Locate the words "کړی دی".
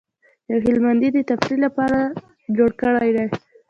2.81-3.27